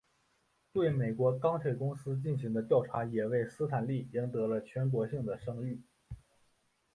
[0.73, 5.79] 对美国钢铁公司进行的调查也为斯坦利赢得了全国性的声誉。